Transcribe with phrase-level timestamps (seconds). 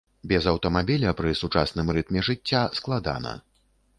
[0.29, 3.37] Без аўтамабіля пры сучасным рытме жыцця складана.